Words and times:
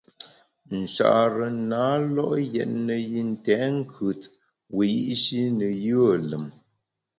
Nchare 0.77 1.47
na 1.69 1.85
lo’ 2.13 2.27
yètne 2.53 2.95
yi 3.09 3.21
ntèt 3.31 3.63
nkùt 3.77 4.21
wiyi’shi 4.75 5.39
ne 5.57 5.67
yùe 5.85 6.13
lùm. 6.29 6.45